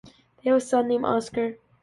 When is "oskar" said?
1.05-1.57